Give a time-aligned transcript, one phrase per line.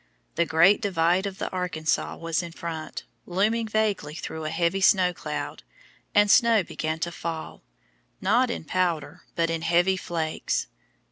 [0.33, 5.13] The great Divide of the Arkansas was in front, looming vaguely through a heavy snow
[5.13, 5.61] cloud,
[6.15, 7.61] and snow began to fall,
[8.19, 10.65] not in powder, but in heavy flakes.